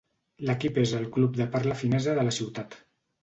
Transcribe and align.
L'equip 0.49 0.79
és 0.83 0.93
el 0.99 1.05
club 1.17 1.37
de 1.41 1.47
parla 1.57 1.77
finesa 1.83 2.17
de 2.21 2.25
la 2.31 2.35
ciutat. 2.39 2.75